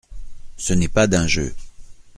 [0.57, 1.53] Ce n’est pas d’un jeu.